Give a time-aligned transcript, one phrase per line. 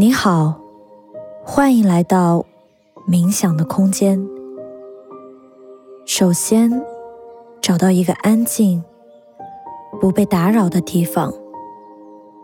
[0.00, 0.54] 你好，
[1.44, 2.46] 欢迎来到
[3.04, 4.24] 冥想的空间。
[6.06, 6.70] 首先，
[7.60, 8.84] 找到一个安静、
[10.00, 11.34] 不被打扰的地方，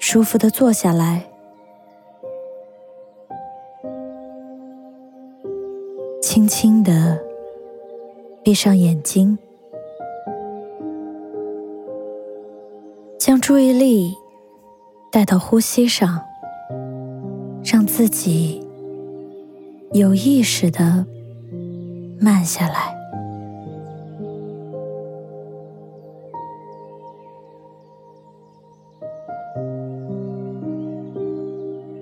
[0.00, 1.30] 舒服的坐下来，
[6.20, 7.16] 轻轻的
[8.42, 9.38] 闭上眼睛，
[13.16, 14.16] 将注意力
[15.12, 16.20] 带到呼吸上。
[17.68, 18.64] 让自己
[19.92, 21.04] 有意识的
[22.20, 22.94] 慢下来，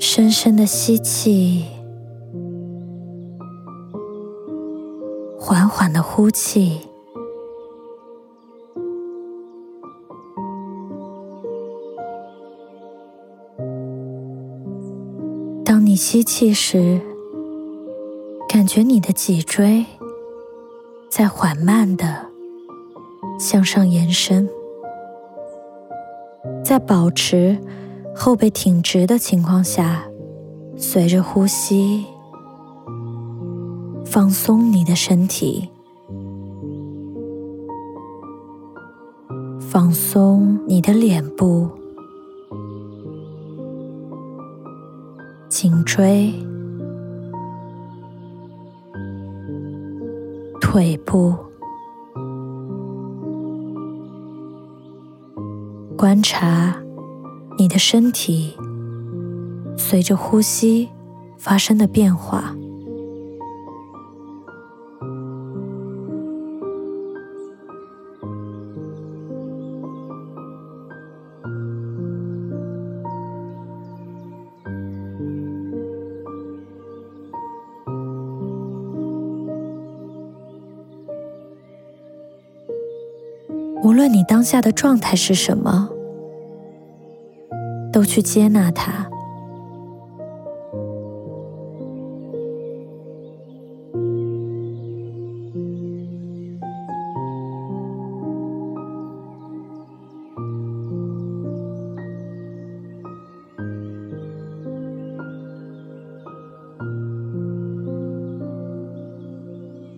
[0.00, 1.64] 深深的吸气，
[5.38, 6.91] 缓缓的呼气。
[15.92, 17.02] 你吸气时，
[18.48, 19.84] 感觉你的脊椎
[21.10, 22.30] 在缓慢的
[23.38, 24.48] 向上延伸，
[26.64, 27.58] 在保持
[28.16, 30.04] 后背挺直的情况下，
[30.78, 32.06] 随着呼吸
[34.06, 35.68] 放松你的身体，
[39.60, 41.81] 放松你的脸部。
[45.84, 46.32] 椎、
[50.60, 51.34] 腿部，
[55.96, 56.76] 观察
[57.58, 58.56] 你的身体
[59.76, 60.88] 随着呼吸
[61.36, 62.54] 发生的变化。
[83.82, 85.88] 无论你当下的状态是什么，
[87.92, 89.08] 都去接纳它。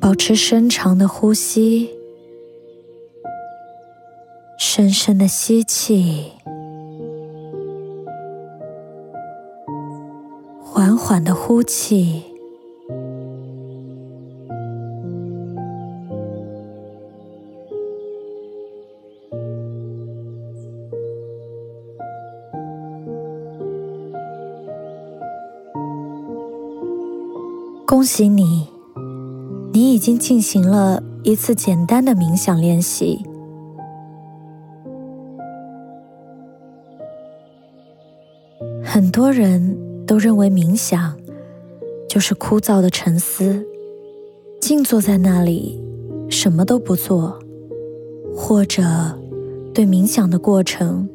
[0.00, 1.93] 保持深长的呼吸。
[4.76, 6.32] 深深的吸气，
[10.60, 12.24] 缓缓的呼气。
[27.86, 28.66] 恭喜你，
[29.72, 33.24] 你已经进行了一次简单的冥想练习。
[39.14, 41.16] 很多人都认为冥想
[42.08, 43.64] 就是枯燥的沉思，
[44.60, 45.80] 静坐在那里
[46.28, 47.38] 什么都不做，
[48.34, 48.82] 或者
[49.72, 51.08] 对冥想的过程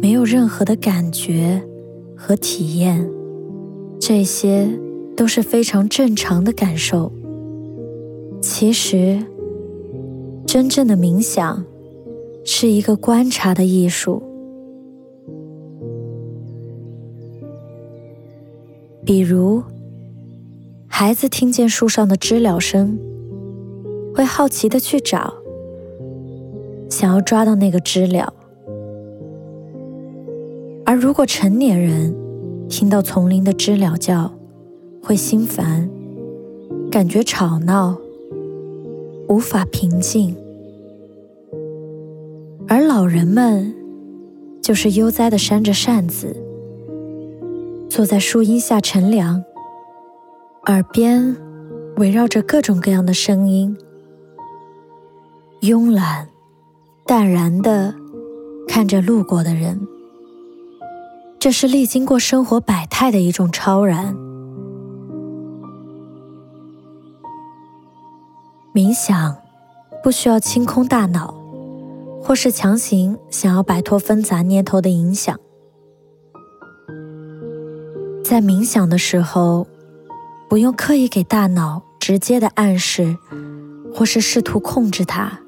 [0.00, 1.60] 没有任何的感觉
[2.16, 3.10] 和体验，
[3.98, 4.68] 这些
[5.16, 7.10] 都是非常正常的感受。
[8.40, 9.20] 其实，
[10.46, 11.64] 真正的冥想
[12.44, 14.22] 是一个观察的艺术。
[19.04, 19.60] 比如，
[20.86, 22.96] 孩子听见树上的知了声，
[24.14, 25.34] 会好奇的去找，
[26.88, 28.32] 想要抓到那个知了；
[30.86, 32.14] 而如果成年人
[32.68, 34.32] 听到丛林的知了叫，
[35.02, 35.90] 会心烦，
[36.88, 37.98] 感觉吵闹，
[39.28, 40.36] 无法平静；
[42.68, 43.74] 而老人们
[44.62, 46.36] 就是悠哉的扇着扇子。
[47.92, 49.44] 坐在树荫下乘凉，
[50.64, 51.36] 耳边
[51.98, 53.76] 围绕着各种各样的声音，
[55.60, 56.26] 慵懒、
[57.04, 57.94] 淡然的
[58.66, 59.78] 看着路过的人。
[61.38, 64.16] 这是历经过生活百态的一种超然。
[68.72, 69.36] 冥想
[70.02, 71.34] 不需要清空大脑，
[72.22, 75.38] 或是强行想要摆脱纷杂念头的影响。
[78.24, 79.66] 在冥想的时候，
[80.48, 83.16] 不用刻意给大脑直接的暗示，
[83.92, 85.40] 或是试图控制它，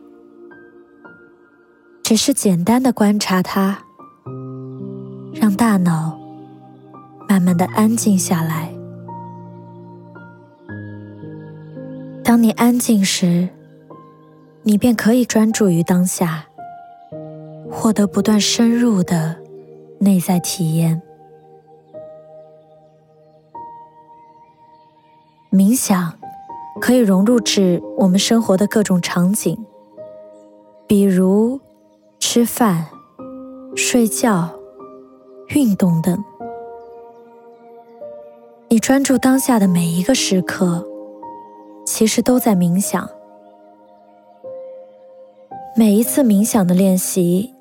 [2.03, 3.79] 只是简单的观察它，
[5.32, 6.19] 让大脑
[7.29, 8.75] 慢慢的安静下来。
[12.23, 13.49] 当你安静时，
[14.62, 16.47] 你便可以专注于当下，
[17.70, 19.37] 获得不断深入的
[20.00, 21.00] 内在体验。
[25.55, 26.12] 冥想
[26.81, 29.56] 可以融入至我们生活的各种场景，
[30.89, 31.61] 比如
[32.19, 32.89] 吃饭、
[33.77, 34.51] 睡觉、
[35.51, 36.25] 运动等。
[38.69, 40.85] 你专注当下的每一个时刻，
[41.87, 43.09] 其实都在冥想。
[45.77, 47.55] 每一次冥想的练习，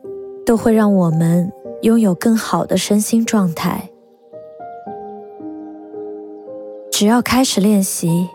[0.43, 1.53] 都会让我们
[1.83, 3.91] 拥有更好的身心状态。
[6.95, 8.29] 只要开始练习，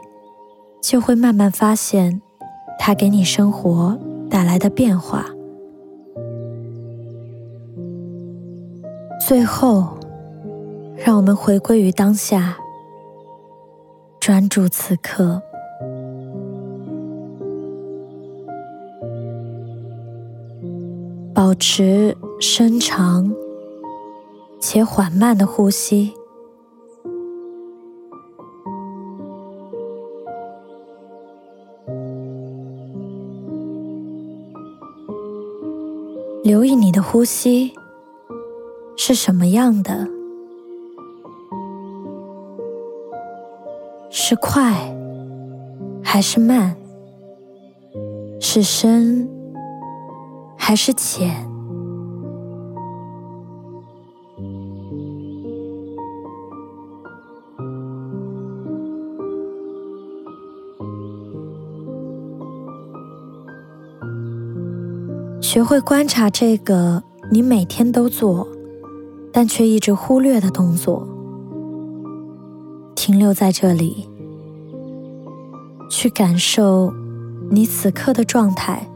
[0.82, 2.20] 就会慢慢发现
[2.76, 3.96] 它给你生活
[4.28, 5.26] 带来的变化。
[9.24, 9.96] 最后，
[10.96, 12.58] 让我们回归于当下，
[14.18, 15.40] 专注此刻。
[21.32, 23.32] 保持深长
[24.58, 26.12] 且缓慢的呼吸，
[36.98, 37.72] 的呼吸
[38.96, 40.08] 是什么样的，
[44.10, 44.74] 是快
[46.02, 46.76] 还是慢，
[48.40, 49.28] 是深。
[50.60, 51.48] 还是浅，
[65.50, 67.02] 学会观察这个
[67.32, 68.46] 你每天都做，
[69.32, 71.08] 但却一直忽略的动作，
[72.94, 74.06] 停留在这里，
[75.90, 76.92] 去感受
[77.50, 78.86] 你此刻的状态。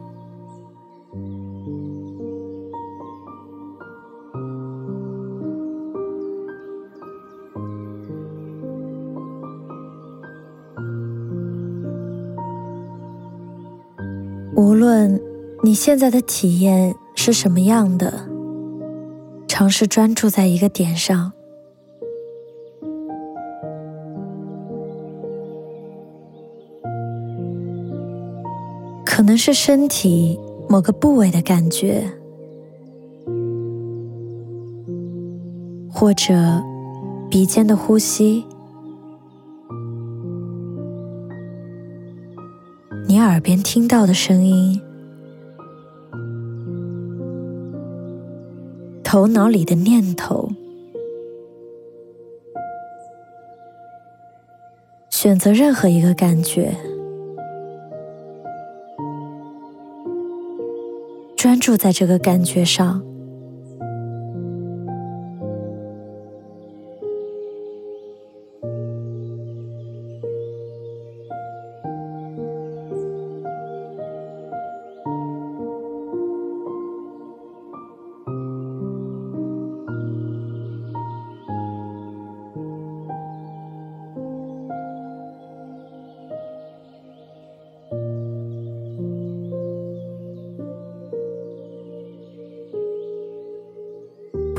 [14.54, 15.18] 无论
[15.64, 18.28] 你现在的体验是什么样的，
[19.46, 21.32] 尝试专注在一个点上，
[29.04, 30.36] 可能是身体
[30.68, 32.10] 某个部位的感觉，
[35.88, 36.34] 或者
[37.30, 38.44] 鼻尖的呼吸。
[43.06, 44.80] 你耳边听到的声音，
[49.12, 50.48] 头脑里的念头，
[55.10, 56.74] 选择任何一个感觉，
[61.36, 63.04] 专注在这个感觉上。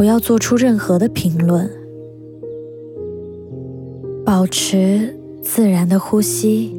[0.03, 1.72] 不要做出任何的评论，
[4.25, 6.77] 保持自然的呼吸。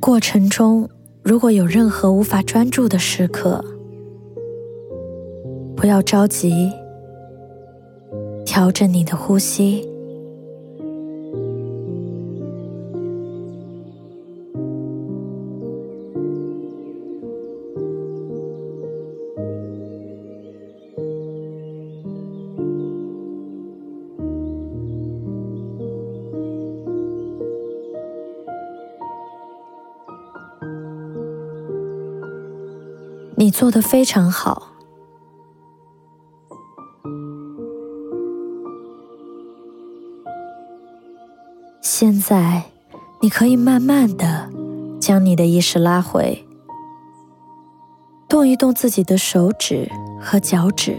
[0.00, 0.88] 过程中。
[1.24, 3.64] 如果有任何无法专注的时刻，
[5.74, 6.70] 不要着急，
[8.44, 9.88] 调整你的呼吸。
[33.44, 34.68] 你做的非常好。
[41.82, 42.62] 现在，
[43.20, 44.48] 你可以慢慢的
[44.98, 46.42] 将你的意识拉回，
[48.26, 50.96] 动一动自己的手指和脚趾。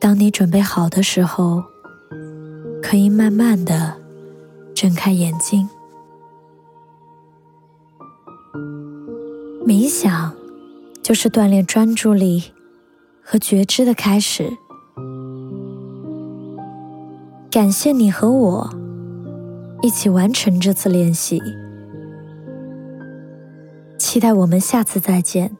[0.00, 1.62] 当你准备好的时候，
[2.82, 3.96] 可以慢慢的
[4.74, 5.68] 睁开眼睛。
[9.64, 10.34] 冥想
[11.02, 12.52] 就是锻炼专注力
[13.22, 14.50] 和觉知的开始。
[17.50, 18.74] 感谢你和我
[19.80, 21.40] 一起完成这次练习，
[23.98, 25.56] 期待我们下次再见。